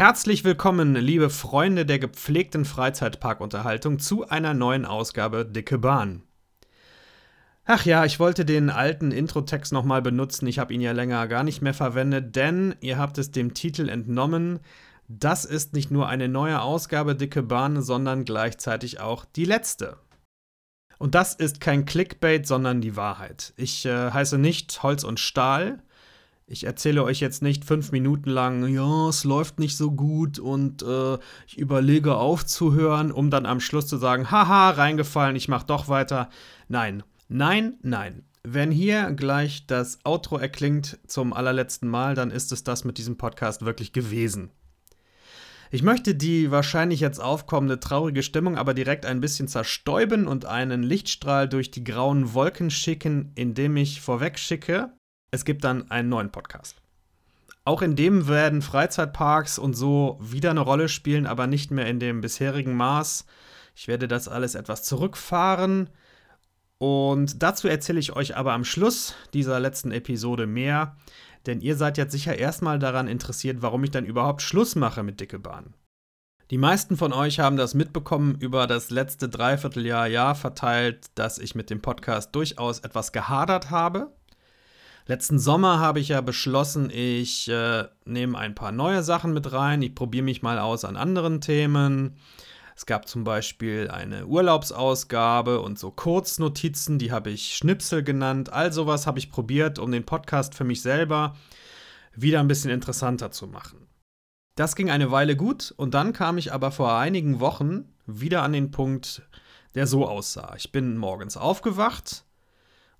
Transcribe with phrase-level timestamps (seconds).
[0.00, 6.22] Herzlich willkommen, liebe Freunde der gepflegten Freizeitparkunterhaltung, zu einer neuen Ausgabe Dicke Bahn.
[7.66, 11.44] Ach ja, ich wollte den alten Intro-Text nochmal benutzen, ich habe ihn ja länger gar
[11.44, 14.60] nicht mehr verwendet, denn ihr habt es dem Titel entnommen.
[15.06, 19.98] Das ist nicht nur eine neue Ausgabe Dicke Bahn, sondern gleichzeitig auch die letzte.
[20.96, 23.52] Und das ist kein Clickbait, sondern die Wahrheit.
[23.58, 25.82] Ich äh, heiße nicht Holz und Stahl,
[26.50, 30.82] ich erzähle euch jetzt nicht fünf Minuten lang, ja, es läuft nicht so gut und
[30.82, 35.88] äh, ich überlege aufzuhören, um dann am Schluss zu sagen, haha, reingefallen, ich mach doch
[35.88, 36.28] weiter.
[36.66, 38.24] Nein, nein, nein.
[38.42, 43.16] Wenn hier gleich das Outro erklingt zum allerletzten Mal, dann ist es das mit diesem
[43.16, 44.50] Podcast wirklich gewesen.
[45.70, 50.82] Ich möchte die wahrscheinlich jetzt aufkommende traurige Stimmung aber direkt ein bisschen zerstäuben und einen
[50.82, 54.92] Lichtstrahl durch die grauen Wolken schicken, indem ich vorweg schicke,
[55.30, 56.80] es gibt dann einen neuen Podcast.
[57.64, 62.00] Auch in dem werden Freizeitparks und so wieder eine Rolle spielen, aber nicht mehr in
[62.00, 63.26] dem bisherigen Maß.
[63.76, 65.90] Ich werde das alles etwas zurückfahren.
[66.78, 70.96] Und dazu erzähle ich euch aber am Schluss dieser letzten Episode mehr,
[71.46, 75.20] denn ihr seid jetzt sicher erstmal daran interessiert, warum ich dann überhaupt Schluss mache mit
[75.20, 75.74] Dicke Bahn.
[76.50, 81.54] Die meisten von euch haben das mitbekommen über das letzte Dreivierteljahr, Jahr verteilt, dass ich
[81.54, 84.10] mit dem Podcast durchaus etwas gehadert habe.
[85.06, 89.82] Letzten Sommer habe ich ja beschlossen, ich äh, nehme ein paar neue Sachen mit rein.
[89.82, 92.16] Ich probiere mich mal aus an anderen Themen.
[92.76, 98.52] Es gab zum Beispiel eine Urlaubsausgabe und so Kurznotizen, die habe ich Schnipsel genannt.
[98.52, 101.36] All sowas habe ich probiert, um den Podcast für mich selber
[102.14, 103.86] wieder ein bisschen interessanter zu machen.
[104.54, 108.52] Das ging eine Weile gut und dann kam ich aber vor einigen Wochen wieder an
[108.52, 109.22] den Punkt,
[109.74, 110.54] der so aussah.
[110.56, 112.24] Ich bin morgens aufgewacht,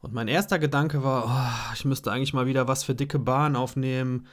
[0.02, 3.54] und mein erster Gedanke war, oh, ich müsste eigentlich mal wieder was für dicke Bahn
[3.54, 4.26] aufnehmen.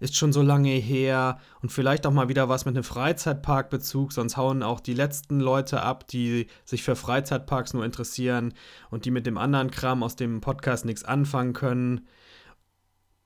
[0.00, 1.38] Ist schon so lange her.
[1.62, 5.82] Und vielleicht auch mal wieder was mit einem Freizeitparkbezug, sonst hauen auch die letzten Leute
[5.82, 8.52] ab, die sich für Freizeitparks nur interessieren
[8.90, 12.06] und die mit dem anderen Kram aus dem Podcast nichts anfangen können.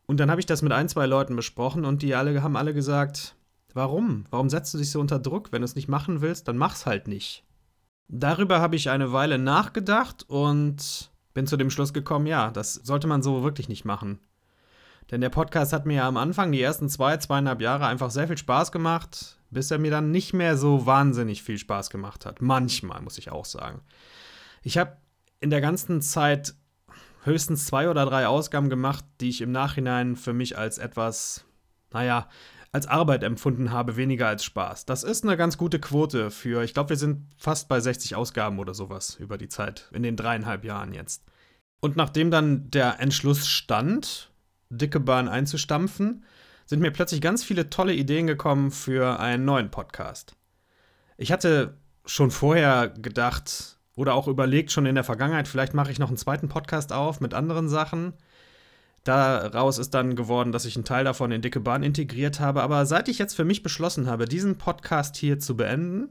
[0.06, 2.74] Und dann habe ich das mit ein, zwei Leuten besprochen und die alle haben alle
[2.74, 3.34] gesagt,
[3.74, 4.26] warum?
[4.30, 5.50] Warum setzt du dich so unter Druck?
[5.50, 7.44] Wenn du es nicht machen willst, dann mach's halt nicht.
[8.08, 13.06] Darüber habe ich eine Weile nachgedacht und bin zu dem Schluss gekommen, ja, das sollte
[13.06, 14.18] man so wirklich nicht machen.
[15.12, 18.26] Denn der Podcast hat mir ja am Anfang die ersten zwei, zweieinhalb Jahre einfach sehr
[18.26, 22.42] viel Spaß gemacht, bis er mir dann nicht mehr so wahnsinnig viel Spaß gemacht hat.
[22.42, 23.82] Manchmal, muss ich auch sagen.
[24.64, 24.96] Ich habe
[25.38, 26.54] in der ganzen Zeit
[27.22, 31.44] höchstens zwei oder drei Ausgaben gemacht, die ich im Nachhinein für mich als etwas,
[31.92, 32.26] naja,
[32.72, 34.86] als Arbeit empfunden habe, weniger als Spaß.
[34.86, 38.58] Das ist eine ganz gute Quote für, ich glaube, wir sind fast bei 60 Ausgaben
[38.58, 41.27] oder sowas über die Zeit, in den dreieinhalb Jahren jetzt.
[41.80, 44.30] Und nachdem dann der Entschluss stand,
[44.70, 46.24] dicke Bahn einzustampfen,
[46.66, 50.34] sind mir plötzlich ganz viele tolle Ideen gekommen für einen neuen Podcast.
[51.16, 51.74] Ich hatte
[52.04, 56.16] schon vorher gedacht oder auch überlegt, schon in der Vergangenheit, vielleicht mache ich noch einen
[56.16, 58.12] zweiten Podcast auf mit anderen Sachen.
[59.04, 62.62] Daraus ist dann geworden, dass ich einen Teil davon in Dicke Bahn integriert habe.
[62.62, 66.10] Aber seit ich jetzt für mich beschlossen habe, diesen Podcast hier zu beenden,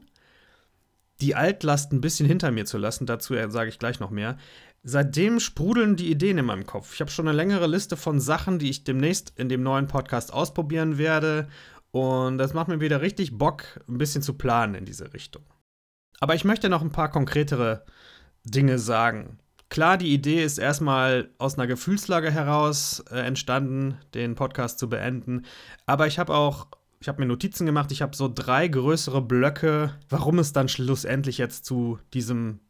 [1.20, 4.36] die Altlast ein bisschen hinter mir zu lassen, dazu sage ich gleich noch mehr,
[4.82, 6.94] seitdem sprudeln die Ideen in meinem Kopf.
[6.94, 10.32] Ich habe schon eine längere Liste von Sachen, die ich demnächst in dem neuen Podcast
[10.32, 11.48] ausprobieren werde.
[11.90, 15.42] Und das macht mir wieder richtig Bock, ein bisschen zu planen in diese Richtung.
[16.20, 17.84] Aber ich möchte noch ein paar konkretere
[18.44, 19.38] Dinge sagen.
[19.70, 25.44] Klar, die Idee ist erstmal aus einer Gefühlslage heraus äh, entstanden, den Podcast zu beenden.
[25.84, 26.68] Aber ich habe auch,
[27.00, 31.36] ich habe mir Notizen gemacht, ich habe so drei größere Blöcke, warum es dann schlussendlich
[31.36, 32.60] jetzt zu diesem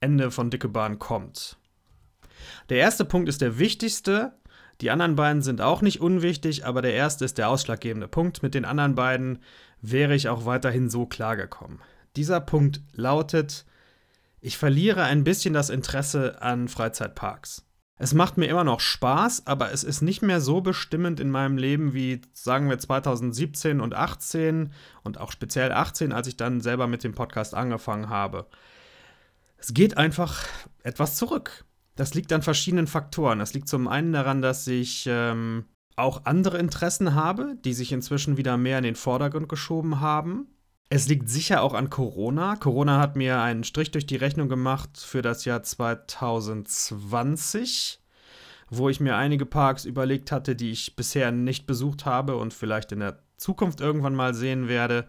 [0.00, 1.56] Ende von Dicke Bahn kommt.
[2.68, 4.32] Der erste Punkt ist der wichtigste.
[4.80, 8.42] Die anderen beiden sind auch nicht unwichtig, aber der erste ist der ausschlaggebende Punkt.
[8.42, 9.40] Mit den anderen beiden
[9.80, 11.80] wäre ich auch weiterhin so klargekommen.
[12.16, 13.64] Dieser Punkt lautet,
[14.40, 17.64] ich verliere ein bisschen das Interesse an Freizeitparks.
[18.00, 21.58] Es macht mir immer noch Spaß, aber es ist nicht mehr so bestimmend in meinem
[21.58, 24.72] Leben wie, sagen wir, 2017 und 18
[25.02, 28.46] und auch speziell 18, als ich dann selber mit dem Podcast angefangen habe.
[29.58, 30.46] Es geht einfach
[30.82, 31.64] etwas zurück.
[31.96, 33.40] Das liegt an verschiedenen Faktoren.
[33.40, 35.64] Das liegt zum einen daran, dass ich ähm,
[35.96, 40.46] auch andere Interessen habe, die sich inzwischen wieder mehr in den Vordergrund geschoben haben.
[40.90, 42.56] Es liegt sicher auch an Corona.
[42.56, 48.00] Corona hat mir einen Strich durch die Rechnung gemacht für das Jahr 2020,
[48.70, 52.92] wo ich mir einige Parks überlegt hatte, die ich bisher nicht besucht habe und vielleicht
[52.92, 55.06] in der Zukunft irgendwann mal sehen werde.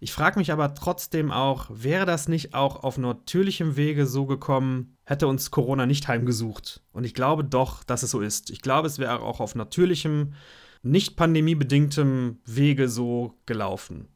[0.00, 4.96] Ich frage mich aber trotzdem auch, wäre das nicht auch auf natürlichem Wege so gekommen,
[5.04, 6.82] hätte uns Corona nicht heimgesucht?
[6.92, 8.50] Und ich glaube doch, dass es so ist.
[8.50, 10.34] Ich glaube, es wäre auch auf natürlichem
[10.82, 14.08] nicht pandemiebedingtem Wege so gelaufen.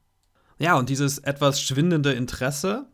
[0.59, 2.87] Ja, und dieses etwas schwindende Interesse,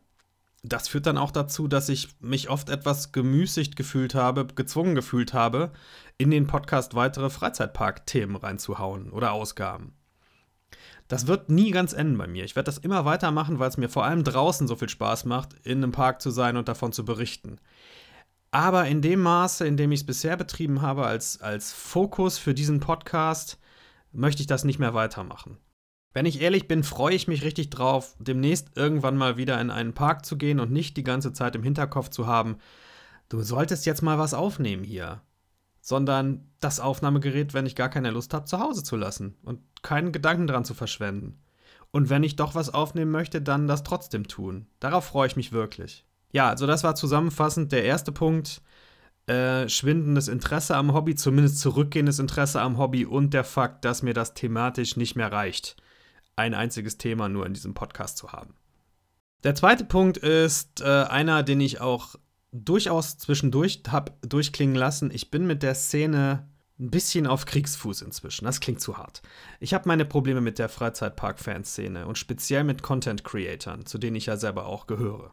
[0.62, 5.34] das führt dann auch dazu, dass ich mich oft etwas gemüßigt gefühlt habe, gezwungen gefühlt
[5.34, 5.72] habe,
[6.16, 9.97] in den Podcast weitere Freizeitpark-Themen reinzuhauen oder Ausgaben.
[11.08, 12.44] Das wird nie ganz enden bei mir.
[12.44, 15.54] Ich werde das immer weitermachen, weil es mir vor allem draußen so viel Spaß macht,
[15.64, 17.58] in einem Park zu sein und davon zu berichten.
[18.50, 22.54] Aber in dem Maße, in dem ich es bisher betrieben habe, als, als Fokus für
[22.54, 23.58] diesen Podcast,
[24.12, 25.58] möchte ich das nicht mehr weitermachen.
[26.14, 29.92] Wenn ich ehrlich bin, freue ich mich richtig drauf, demnächst irgendwann mal wieder in einen
[29.92, 32.58] Park zu gehen und nicht die ganze Zeit im Hinterkopf zu haben,
[33.28, 35.20] du solltest jetzt mal was aufnehmen hier.
[35.80, 40.12] Sondern das Aufnahmegerät, wenn ich gar keine Lust habe, zu Hause zu lassen und keinen
[40.12, 41.38] Gedanken dran zu verschwenden.
[41.90, 44.66] Und wenn ich doch was aufnehmen möchte, dann das trotzdem tun.
[44.80, 46.04] Darauf freue ich mich wirklich.
[46.32, 48.60] Ja, also das war zusammenfassend der erste Punkt.
[49.26, 54.14] Äh, schwindendes Interesse am Hobby, zumindest zurückgehendes Interesse am Hobby und der Fakt, dass mir
[54.14, 55.76] das thematisch nicht mehr reicht,
[56.34, 58.54] ein einziges Thema nur in diesem Podcast zu haben.
[59.44, 62.16] Der zweite Punkt ist äh, einer, den ich auch
[62.52, 65.10] durchaus zwischendurch habe durchklingen lassen.
[65.12, 66.48] Ich bin mit der Szene
[66.78, 68.44] ein bisschen auf Kriegsfuß inzwischen.
[68.44, 69.22] Das klingt zu hart.
[69.60, 74.36] Ich habe meine Probleme mit der Freizeitpark-Fanszene und speziell mit Content-Creatern, zu denen ich ja
[74.36, 75.32] selber auch gehöre.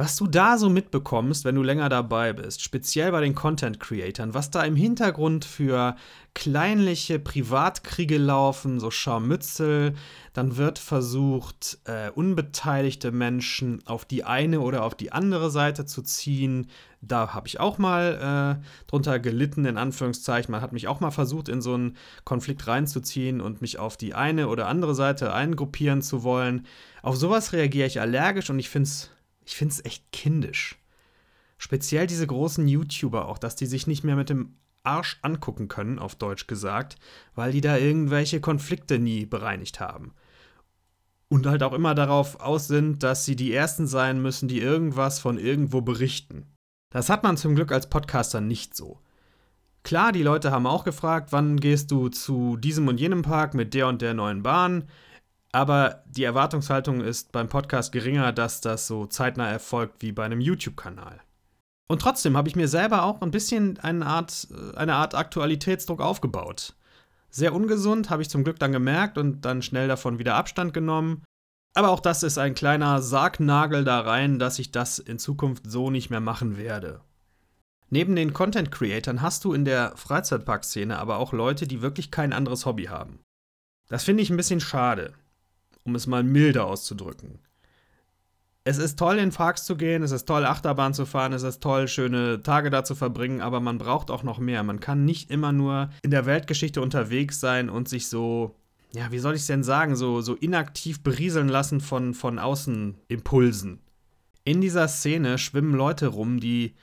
[0.00, 4.48] Was du da so mitbekommst, wenn du länger dabei bist, speziell bei den Content-Creatern, was
[4.48, 5.96] da im Hintergrund für
[6.34, 9.94] kleinliche Privatkriege laufen, so Scharmützel,
[10.34, 16.02] dann wird versucht, äh, unbeteiligte Menschen auf die eine oder auf die andere Seite zu
[16.02, 16.68] ziehen.
[17.00, 20.52] Da habe ich auch mal äh, drunter gelitten, in Anführungszeichen.
[20.52, 24.14] Man hat mich auch mal versucht, in so einen Konflikt reinzuziehen und mich auf die
[24.14, 26.66] eine oder andere Seite eingruppieren zu wollen.
[27.02, 29.10] Auf sowas reagiere ich allergisch und ich finde es
[29.48, 30.78] ich finde es echt kindisch.
[31.56, 35.98] Speziell diese großen YouTuber auch, dass die sich nicht mehr mit dem Arsch angucken können,
[35.98, 36.96] auf Deutsch gesagt,
[37.34, 40.12] weil die da irgendwelche Konflikte nie bereinigt haben.
[41.28, 45.18] Und halt auch immer darauf aus sind, dass sie die Ersten sein müssen, die irgendwas
[45.18, 46.46] von irgendwo berichten.
[46.90, 49.00] Das hat man zum Glück als Podcaster nicht so.
[49.82, 53.72] Klar, die Leute haben auch gefragt, wann gehst du zu diesem und jenem Park mit
[53.72, 54.84] der und der neuen Bahn?
[55.52, 60.40] Aber die Erwartungshaltung ist beim Podcast geringer, dass das so zeitnah erfolgt wie bei einem
[60.40, 61.20] YouTube-Kanal.
[61.90, 66.74] Und trotzdem habe ich mir selber auch ein bisschen eine Art, eine Art Aktualitätsdruck aufgebaut.
[67.30, 71.22] Sehr ungesund, habe ich zum Glück dann gemerkt und dann schnell davon wieder Abstand genommen.
[71.74, 75.90] Aber auch das ist ein kleiner Sargnagel da rein, dass ich das in Zukunft so
[75.90, 77.00] nicht mehr machen werde.
[77.88, 82.34] Neben den Content Creatern hast du in der Freizeitparkszene aber auch Leute, die wirklich kein
[82.34, 83.20] anderes Hobby haben.
[83.88, 85.14] Das finde ich ein bisschen schade
[85.88, 87.38] um es mal milder auszudrücken.
[88.64, 91.62] Es ist toll, in Parks zu gehen, es ist toll, Achterbahn zu fahren, es ist
[91.62, 94.62] toll, schöne Tage da zu verbringen, aber man braucht auch noch mehr.
[94.62, 98.54] Man kann nicht immer nur in der Weltgeschichte unterwegs sein und sich so,
[98.92, 103.78] ja, wie soll ich es denn sagen, so, so inaktiv berieseln lassen von, von Außenimpulsen.
[104.44, 106.74] In dieser Szene schwimmen Leute rum, die.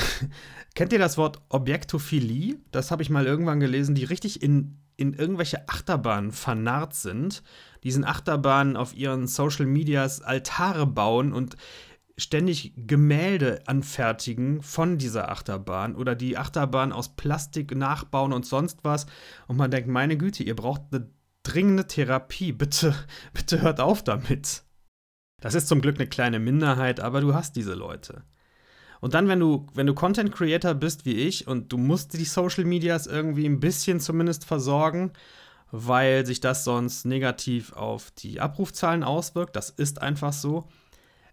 [0.74, 2.58] Kennt ihr das Wort Objektophilie?
[2.70, 7.42] Das habe ich mal irgendwann gelesen, die richtig in in irgendwelche Achterbahnen vernarrt sind,
[7.84, 11.56] diesen Achterbahnen auf ihren Social Medias Altare bauen und
[12.16, 19.06] ständig Gemälde anfertigen von dieser Achterbahn oder die Achterbahn aus Plastik nachbauen und sonst was.
[19.48, 21.10] Und man denkt, meine Güte, ihr braucht eine
[21.42, 22.52] dringende Therapie.
[22.52, 22.94] Bitte,
[23.34, 24.64] bitte hört auf damit.
[25.42, 28.24] Das ist zum Glück eine kleine Minderheit, aber du hast diese Leute.
[29.00, 32.24] Und dann, wenn du, wenn du Content Creator bist wie ich und du musst die
[32.24, 35.12] Social Medias irgendwie ein bisschen zumindest versorgen,
[35.70, 40.68] weil sich das sonst negativ auf die Abrufzahlen auswirkt, das ist einfach so.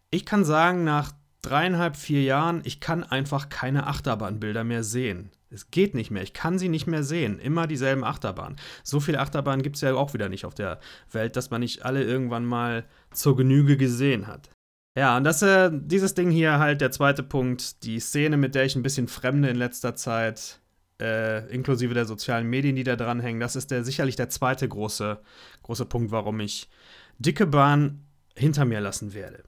[0.10, 5.30] Ich kann sagen, nach dreieinhalb, vier Jahren, ich kann einfach keine Achterbahnbilder mehr sehen.
[5.54, 6.24] Es geht nicht mehr.
[6.24, 7.38] Ich kann sie nicht mehr sehen.
[7.38, 8.58] Immer dieselben Achterbahnen.
[8.84, 10.80] So viele Achterbahnen gibt es ja auch wieder nicht auf der
[11.12, 14.50] Welt, dass man nicht alle irgendwann mal zur Genüge gesehen hat.
[14.96, 18.66] Ja, und das, äh, dieses Ding hier halt der zweite Punkt, die Szene, mit der
[18.66, 20.60] ich ein bisschen fremde in letzter Zeit,
[21.02, 25.20] äh, inklusive der sozialen Medien, die da dranhängen, das ist der sicherlich der zweite große,
[25.64, 26.70] große Punkt, warum ich
[27.18, 29.44] dicke Bahn hinter mir lassen werde.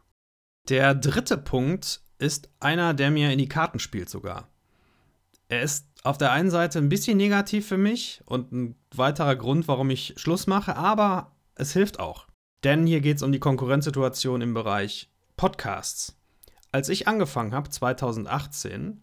[0.68, 4.50] Der dritte Punkt ist einer, der mir in die Karten spielt sogar.
[5.48, 9.68] Er ist auf der einen Seite ein bisschen negativ für mich und ein weiterer Grund,
[9.68, 12.28] warum ich Schluss mache, aber es hilft auch.
[12.64, 16.18] Denn hier geht es um die Konkurrenzsituation im Bereich Podcasts.
[16.72, 19.02] Als ich angefangen habe, 2018,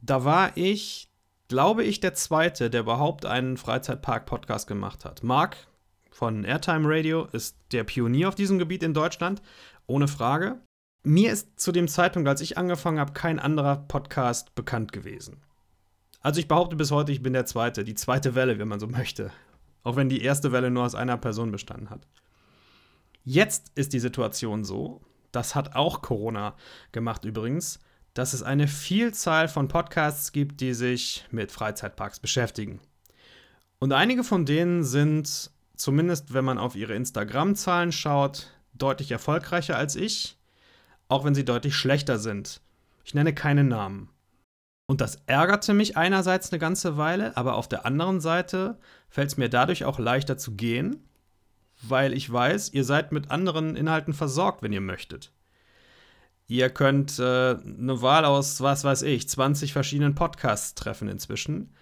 [0.00, 1.10] da war ich,
[1.48, 5.22] glaube ich, der Zweite, der überhaupt einen Freizeitpark-Podcast gemacht hat.
[5.22, 5.56] Marc
[6.10, 9.40] von Airtime Radio ist der Pionier auf diesem Gebiet in Deutschland,
[9.86, 10.60] ohne Frage.
[11.04, 15.42] Mir ist zu dem Zeitpunkt, als ich angefangen habe, kein anderer Podcast bekannt gewesen.
[16.22, 18.88] Also ich behaupte bis heute, ich bin der Zweite, die zweite Welle, wenn man so
[18.88, 19.30] möchte.
[19.84, 22.08] Auch wenn die erste Welle nur aus einer Person bestanden hat.
[23.22, 25.02] Jetzt ist die Situation so,
[25.36, 26.56] das hat auch Corona
[26.92, 27.78] gemacht übrigens,
[28.14, 32.80] dass es eine Vielzahl von Podcasts gibt, die sich mit Freizeitparks beschäftigen.
[33.78, 39.94] Und einige von denen sind, zumindest wenn man auf ihre Instagram-Zahlen schaut, deutlich erfolgreicher als
[39.94, 40.38] ich,
[41.08, 42.62] auch wenn sie deutlich schlechter sind.
[43.04, 44.08] Ich nenne keine Namen.
[44.86, 48.78] Und das ärgerte mich einerseits eine ganze Weile, aber auf der anderen Seite
[49.10, 51.06] fällt es mir dadurch auch leichter zu gehen,
[51.88, 55.32] weil ich weiß, ihr seid mit anderen Inhalten versorgt, wenn ihr möchtet.
[56.48, 61.74] Ihr könnt äh, eine Wahl aus, was weiß ich, 20 verschiedenen Podcasts treffen inzwischen.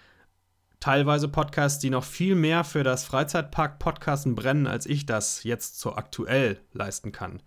[0.80, 5.94] Teilweise Podcasts, die noch viel mehr für das Freizeitpark-Podcasten brennen, als ich das jetzt so
[5.96, 7.42] aktuell leisten kann.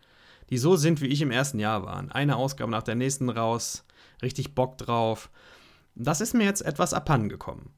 [0.49, 2.11] Die so sind, wie ich im ersten Jahr waren.
[2.11, 3.85] Eine Ausgabe nach der nächsten raus,
[4.21, 5.29] richtig Bock drauf.
[5.95, 7.71] Das ist mir jetzt etwas abhandengekommen.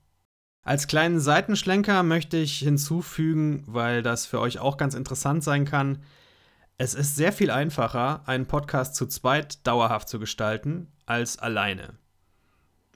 [0.64, 6.04] Als kleinen Seitenschlenker möchte ich hinzufügen, weil das für euch auch ganz interessant sein kann,
[6.78, 11.96] es ist sehr viel einfacher, einen Podcast zu zweit dauerhaft zu gestalten, als alleine.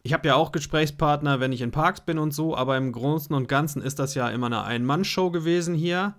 [0.04, 3.36] Ich habe ja auch Gesprächspartner, wenn ich in Parks bin und so, aber im Großen
[3.36, 6.16] und Ganzen ist das ja immer eine Ein-Mann-Show gewesen hier.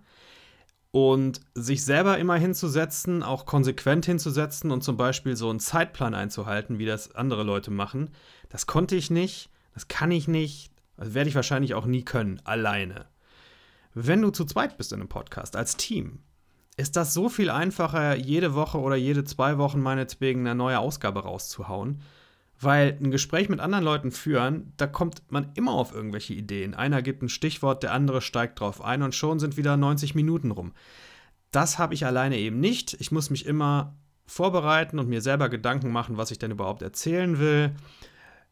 [0.91, 6.79] Und sich selber immer hinzusetzen, auch konsequent hinzusetzen und zum Beispiel so einen Zeitplan einzuhalten,
[6.79, 8.11] wie das andere Leute machen,
[8.49, 12.41] das konnte ich nicht, das kann ich nicht, das werde ich wahrscheinlich auch nie können,
[12.45, 13.07] alleine.
[13.95, 16.21] Wenn du zu zweit bist in einem Podcast, als Team,
[16.77, 21.23] ist das so viel einfacher, jede Woche oder jede zwei Wochen meinetwegen eine neue Ausgabe
[21.23, 22.01] rauszuhauen.
[22.61, 26.75] Weil ein Gespräch mit anderen Leuten führen, da kommt man immer auf irgendwelche Ideen.
[26.75, 30.51] Einer gibt ein Stichwort, der andere steigt drauf ein und schon sind wieder 90 Minuten
[30.51, 30.73] rum.
[31.51, 32.95] Das habe ich alleine eben nicht.
[33.01, 33.95] Ich muss mich immer
[34.27, 37.75] vorbereiten und mir selber Gedanken machen, was ich denn überhaupt erzählen will.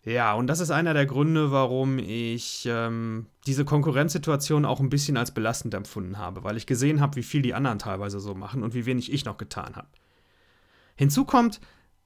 [0.04, 5.16] Ja, und das ist einer der Gründe, warum ich ähm, diese Konkurrenzsituation auch ein bisschen
[5.16, 8.64] als belastend empfunden habe, weil ich gesehen habe, wie viel die anderen teilweise so machen
[8.64, 9.86] und wie wenig ich noch getan habe.
[10.96, 11.60] Hinzu kommt,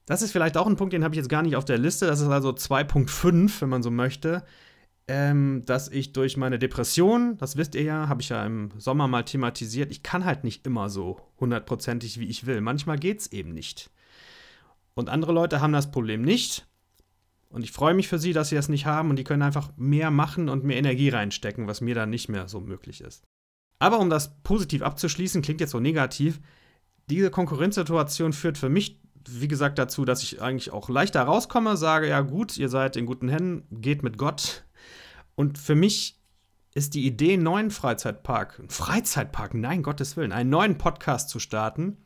[0.04, 2.06] das ist vielleicht auch ein Punkt, den habe ich jetzt gar nicht auf der Liste,
[2.06, 4.44] das ist also 2.5, wenn man so möchte,
[5.08, 9.08] ähm, dass ich durch meine Depression, das wisst ihr ja, habe ich ja im Sommer
[9.08, 12.60] mal thematisiert, ich kann halt nicht immer so hundertprozentig, wie ich will.
[12.60, 13.90] Manchmal geht es eben nicht.
[14.94, 16.66] Und andere Leute haben das Problem nicht
[17.48, 19.70] und ich freue mich für sie, dass sie das nicht haben und die können einfach
[19.76, 23.24] mehr machen und mehr Energie reinstecken, was mir dann nicht mehr so möglich ist.
[23.78, 26.40] Aber um das positiv abzuschließen, klingt jetzt so negativ,
[27.08, 32.08] diese Konkurrenzsituation führt für mich, wie gesagt, dazu, dass ich eigentlich auch leichter rauskomme, sage,
[32.08, 34.64] ja gut, ihr seid in guten Händen, geht mit Gott.
[35.34, 36.20] Und für mich
[36.74, 41.98] ist die Idee, einen neuen Freizeitpark, Freizeitpark, nein, Gottes Willen, einen neuen Podcast zu starten,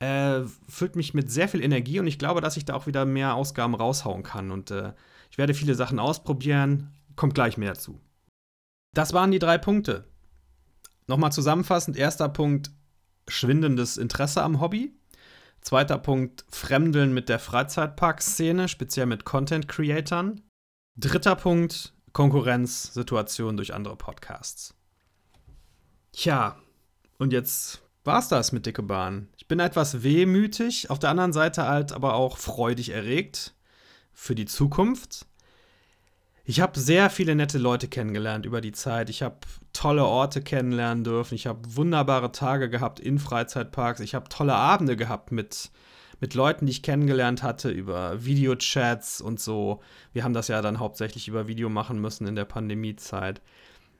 [0.00, 3.04] äh, füllt mich mit sehr viel Energie und ich glaube, dass ich da auch wieder
[3.04, 4.50] mehr Ausgaben raushauen kann.
[4.50, 4.92] Und äh,
[5.30, 6.92] ich werde viele Sachen ausprobieren.
[7.16, 8.00] Kommt gleich mehr zu.
[8.94, 10.08] Das waren die drei Punkte.
[11.06, 12.70] Nochmal zusammenfassend: erster Punkt,
[13.28, 14.96] schwindendes Interesse am Hobby.
[15.60, 20.40] Zweiter Punkt, Fremdeln mit der Freizeitparkszene, speziell mit Content-Creatern.
[20.96, 24.74] Dritter Punkt, Konkurrenzsituation durch andere Podcasts.
[26.12, 26.56] Tja,
[27.18, 29.28] und jetzt war's das mit Dicke Bahn.
[29.36, 33.54] Ich bin etwas wehmütig, auf der anderen Seite halt aber auch freudig erregt
[34.12, 35.26] für die Zukunft.
[36.44, 39.08] Ich habe sehr viele nette Leute kennengelernt über die Zeit.
[39.08, 39.36] Ich habe
[39.72, 41.34] tolle Orte kennenlernen dürfen.
[41.34, 44.00] Ich habe wunderbare Tage gehabt in Freizeitparks.
[44.00, 45.70] Ich habe tolle Abende gehabt mit,
[46.18, 49.80] mit Leuten, die ich kennengelernt hatte, über Videochats und so.
[50.12, 53.40] Wir haben das ja dann hauptsächlich über Video machen müssen in der Pandemiezeit.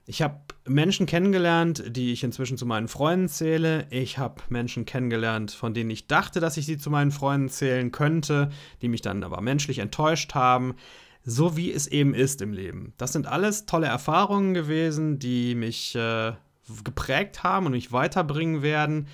[0.07, 3.87] Ich habe Menschen kennengelernt, die ich inzwischen zu meinen Freunden zähle.
[3.90, 7.92] Ich habe Menschen kennengelernt, von denen ich dachte, dass ich sie zu meinen Freunden zählen
[7.92, 8.50] könnte,
[8.83, 10.75] die mich dann aber menschlich enttäuscht haben.
[11.23, 12.95] So wie es eben ist im Leben.
[12.97, 16.33] Das sind alles tolle Erfahrungen gewesen, die mich äh,
[16.83, 19.07] geprägt haben und mich weiterbringen werden.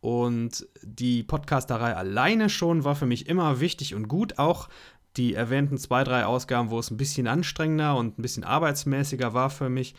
[0.00, 4.68] Und die Podcasterei alleine schon war für mich immer wichtig und gut, auch
[5.16, 9.50] die erwähnten zwei, drei Ausgaben, wo es ein bisschen anstrengender und ein bisschen arbeitsmäßiger war
[9.50, 9.94] für mich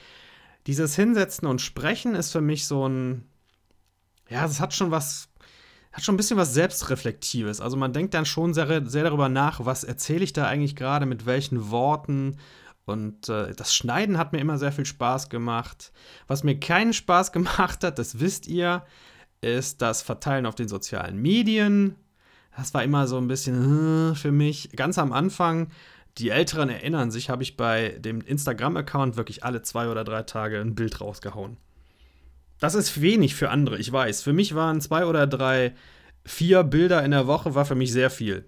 [0.67, 3.27] dieses Hinsetzen und Sprechen ist für mich so ein,
[4.29, 5.29] ja, es hat schon was,
[5.91, 7.61] hat schon ein bisschen was Selbstreflektives.
[7.61, 11.05] Also man denkt dann schon sehr, sehr darüber nach, was erzähle ich da eigentlich gerade,
[11.05, 12.37] mit welchen Worten.
[12.85, 15.91] Und äh, das Schneiden hat mir immer sehr viel Spaß gemacht.
[16.27, 18.85] Was mir keinen Spaß gemacht hat, das wisst ihr,
[19.41, 21.95] ist das Verteilen auf den sozialen Medien.
[22.55, 24.71] Das war immer so ein bisschen äh, für mich.
[24.75, 25.69] Ganz am Anfang
[26.17, 30.59] die Älteren erinnern sich, habe ich bei dem Instagram-Account wirklich alle zwei oder drei Tage
[30.59, 31.57] ein Bild rausgehauen.
[32.59, 34.21] Das ist wenig für andere, ich weiß.
[34.21, 35.73] Für mich waren zwei oder drei,
[36.23, 38.45] vier Bilder in der Woche war für mich sehr viel.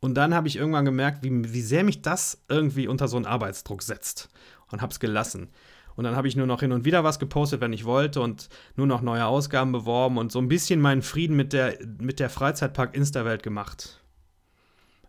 [0.00, 3.24] Und dann habe ich irgendwann gemerkt, wie, wie sehr mich das irgendwie unter so einen
[3.26, 4.28] Arbeitsdruck setzt.
[4.70, 5.48] Und habe es gelassen.
[5.96, 8.48] Und dann habe ich nur noch hin und wieder was gepostet, wenn ich wollte und
[8.76, 12.30] nur noch neue Ausgaben beworben und so ein bisschen meinen Frieden mit der, mit der
[12.30, 14.02] Freizeitpark-Insta-Welt gemacht.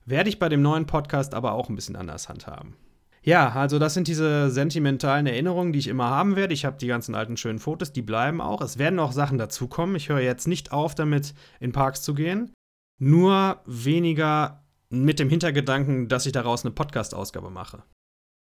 [0.05, 2.75] Werde ich bei dem neuen Podcast aber auch ein bisschen anders handhaben.
[3.21, 6.53] Ja, also das sind diese sentimentalen Erinnerungen, die ich immer haben werde.
[6.53, 8.61] Ich habe die ganzen alten schönen Fotos, die bleiben auch.
[8.61, 9.97] Es werden auch Sachen dazukommen.
[9.97, 12.53] Ich höre jetzt nicht auf damit, in Parks zu gehen.
[12.99, 17.83] Nur weniger mit dem Hintergedanken, dass ich daraus eine Podcast-Ausgabe mache.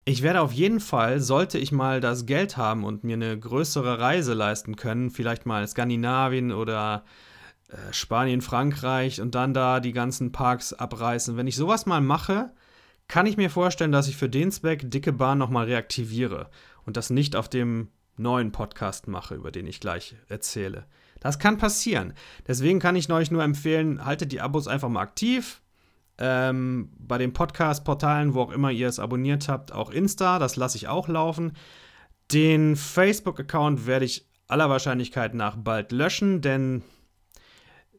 [0.04, 3.98] Ich werde auf jeden Fall, sollte ich mal das Geld haben und mir eine größere
[3.98, 7.04] Reise leisten können, vielleicht mal Skandinavien oder
[7.68, 11.36] äh, Spanien, Frankreich und dann da die ganzen Parks abreißen.
[11.36, 12.50] Wenn ich sowas mal mache,
[13.08, 16.48] kann ich mir vorstellen, dass ich für den Zweck dicke Bahn nochmal reaktiviere
[16.86, 20.86] und das nicht auf dem neuen Podcast mache, über den ich gleich erzähle.
[21.20, 22.14] Das kann passieren.
[22.46, 25.60] Deswegen kann ich euch nur empfehlen, haltet die Abos einfach mal aktiv,
[26.20, 30.76] ähm, bei den Podcast-Portalen, wo auch immer ihr es abonniert habt, auch Insta, das lasse
[30.76, 31.52] ich auch laufen.
[32.32, 36.82] Den Facebook-Account werde ich aller Wahrscheinlichkeit nach bald löschen, denn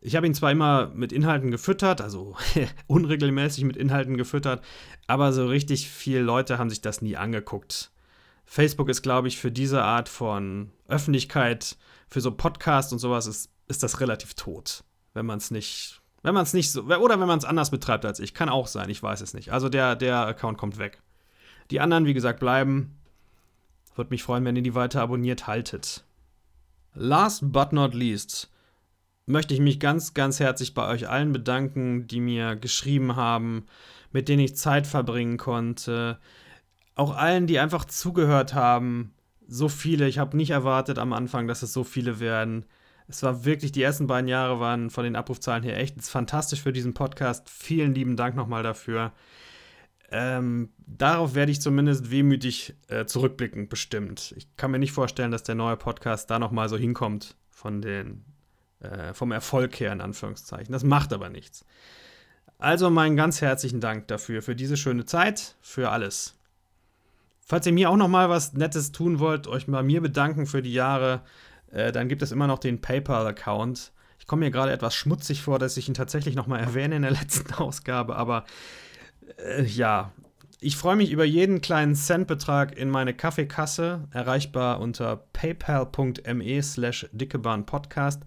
[0.01, 2.35] ich habe ihn zwar immer mit Inhalten gefüttert, also
[2.87, 4.63] unregelmäßig mit Inhalten gefüttert,
[5.07, 7.91] aber so richtig viele Leute haben sich das nie angeguckt.
[8.45, 13.51] Facebook ist, glaube ich, für diese Art von Öffentlichkeit, für so Podcasts und sowas, ist,
[13.67, 17.27] ist das relativ tot, wenn man es nicht wenn man es nicht so, oder wenn
[17.27, 18.33] man es anders betreibt als ich.
[18.33, 19.51] Kann auch sein, ich weiß es nicht.
[19.51, 21.01] Also der, der Account kommt weg.
[21.71, 22.97] Die anderen, wie gesagt, bleiben.
[23.95, 26.05] Würde mich freuen, wenn ihr die weiter abonniert haltet.
[26.93, 28.49] Last but not least
[29.25, 33.65] möchte ich mich ganz, ganz herzlich bei euch allen bedanken, die mir geschrieben haben,
[34.11, 36.19] mit denen ich Zeit verbringen konnte.
[36.95, 39.13] Auch allen, die einfach zugehört haben.
[39.47, 40.07] So viele.
[40.07, 42.65] Ich habe nicht erwartet am Anfang, dass es so viele werden.
[43.11, 46.73] Es war wirklich, die ersten beiden Jahre waren von den Abrufzahlen her echt fantastisch für
[46.73, 47.49] diesen Podcast.
[47.49, 49.11] Vielen lieben Dank nochmal dafür.
[50.11, 54.33] Ähm, darauf werde ich zumindest wehmütig äh, zurückblicken, bestimmt.
[54.35, 58.25] Ich kann mir nicht vorstellen, dass der neue Podcast da nochmal so hinkommt von den,
[58.79, 60.71] äh, vom Erfolg her, in Anführungszeichen.
[60.73, 61.65] Das macht aber nichts.
[62.57, 66.37] Also meinen ganz herzlichen Dank dafür, für diese schöne Zeit, für alles.
[67.39, 70.73] Falls ihr mir auch nochmal was Nettes tun wollt, euch bei mir bedanken für die
[70.73, 71.21] Jahre,
[71.71, 73.91] äh, dann gibt es immer noch den PayPal-Account.
[74.19, 77.11] Ich komme mir gerade etwas schmutzig vor, dass ich ihn tatsächlich nochmal erwähne in der
[77.19, 78.45] letzten Ausgabe, aber
[79.37, 80.11] äh, ja.
[80.63, 88.21] Ich freue mich über jeden kleinen Centbetrag in meine Kaffeekasse, erreichbar unter paypal.me slash dickebahnpodcast,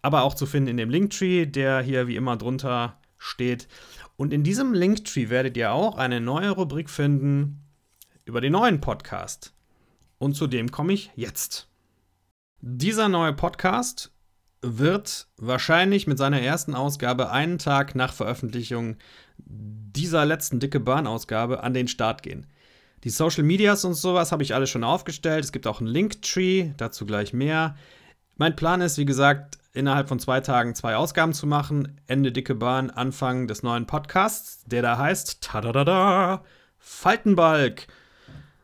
[0.00, 3.68] aber auch zu finden in dem Linktree, der hier wie immer drunter steht.
[4.16, 7.62] Und in diesem Linktree werdet ihr auch eine neue Rubrik finden
[8.24, 9.52] über den neuen Podcast.
[10.16, 11.68] Und zu dem komme ich jetzt.
[12.66, 14.10] Dieser neue Podcast
[14.62, 18.96] wird wahrscheinlich mit seiner ersten Ausgabe einen Tag nach Veröffentlichung
[19.36, 22.46] dieser letzten dicke Bahn-Ausgabe an den Start gehen.
[23.04, 25.44] Die Social Medias und sowas habe ich alles schon aufgestellt.
[25.44, 27.76] Es gibt auch einen Linktree, dazu gleich mehr.
[28.38, 32.00] Mein Plan ist, wie gesagt, innerhalb von zwei Tagen zwei Ausgaben zu machen.
[32.06, 36.42] Ende dicke Bahn, Anfang des neuen Podcasts, der da heißt Tadadada
[36.78, 37.88] Faltenbalk.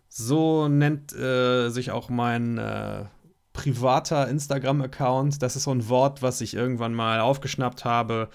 [0.09, 3.05] So nennt äh, sich auch mein äh,
[3.53, 5.43] privater Instagram-Account.
[5.43, 8.29] Das ist so ein Wort, was ich irgendwann mal aufgeschnappt habe.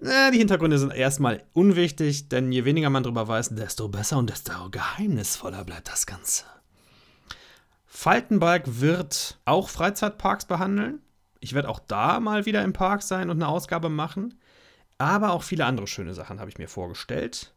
[0.00, 4.30] Äh, die Hintergründe sind erstmal unwichtig, denn je weniger man darüber weiß, desto besser und
[4.30, 6.44] desto geheimnisvoller bleibt das Ganze.
[7.86, 11.00] Faltenbalg wird auch Freizeitparks behandeln.
[11.40, 14.34] Ich werde auch da mal wieder im Park sein und eine Ausgabe machen.
[14.98, 17.54] Aber auch viele andere schöne Sachen habe ich mir vorgestellt.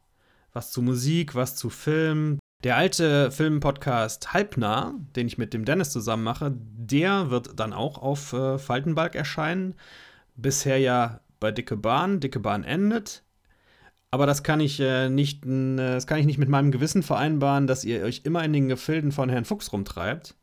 [0.54, 5.90] Was zu Musik, was zu Film, der alte Filmpodcast Halbnah, den ich mit dem Dennis
[5.90, 9.76] zusammen mache, der wird dann auch auf äh, Faltenbalg erscheinen.
[10.36, 12.20] Bisher ja bei Dicke Bahn.
[12.20, 13.24] Dicke Bahn endet.
[14.12, 17.66] Aber das kann ich äh, nicht, äh, das kann ich nicht mit meinem Gewissen vereinbaren,
[17.66, 20.36] dass ihr euch immer in den Gefilden von Herrn Fuchs rumtreibt.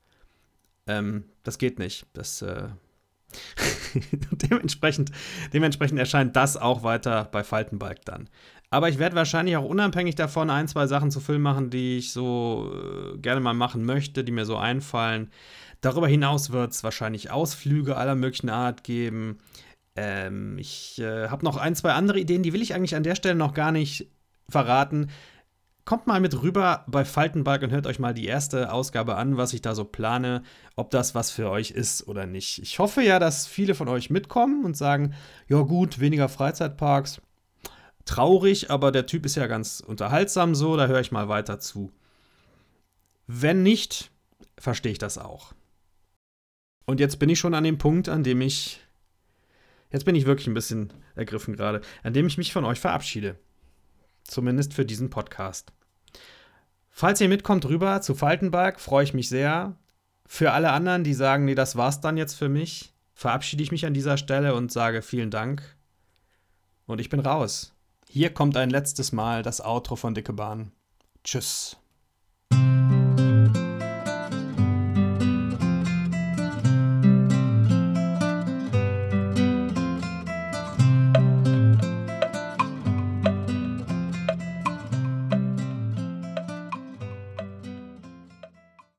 [0.86, 2.06] Ähm, das geht nicht.
[2.14, 2.68] Das äh
[4.32, 5.12] dementsprechend,
[5.52, 8.30] dementsprechend erscheint das auch weiter bei Faltenbalg dann.
[8.70, 12.12] Aber ich werde wahrscheinlich auch unabhängig davon ein, zwei Sachen zu Film machen, die ich
[12.12, 15.30] so äh, gerne mal machen möchte, die mir so einfallen.
[15.80, 19.38] Darüber hinaus wird es wahrscheinlich Ausflüge aller möglichen Art geben.
[19.96, 23.14] Ähm, ich äh, habe noch ein, zwei andere Ideen, die will ich eigentlich an der
[23.14, 24.10] Stelle noch gar nicht
[24.50, 25.10] verraten.
[25.86, 29.54] Kommt mal mit rüber bei Faltenbalg und hört euch mal die erste Ausgabe an, was
[29.54, 30.42] ich da so plane,
[30.76, 32.58] ob das was für euch ist oder nicht.
[32.58, 35.14] Ich hoffe ja, dass viele von euch mitkommen und sagen,
[35.48, 37.22] ja gut, weniger Freizeitparks
[38.08, 41.92] traurig, aber der Typ ist ja ganz unterhaltsam so, da höre ich mal weiter zu.
[43.26, 44.10] Wenn nicht,
[44.58, 45.52] verstehe ich das auch.
[46.86, 48.80] Und jetzt bin ich schon an dem Punkt, an dem ich.
[49.90, 53.38] Jetzt bin ich wirklich ein bisschen ergriffen gerade, an dem ich mich von euch verabschiede.
[54.24, 55.72] Zumindest für diesen Podcast.
[56.90, 59.76] Falls ihr mitkommt rüber zu Faltenberg, freue ich mich sehr.
[60.26, 63.86] Für alle anderen, die sagen, nee, das war's dann jetzt für mich, verabschiede ich mich
[63.86, 65.76] an dieser Stelle und sage vielen Dank.
[66.86, 67.77] Und ich bin raus.
[68.10, 70.72] Hier kommt ein letztes Mal das Outro von Dicke Bahn.
[71.24, 71.77] Tschüss.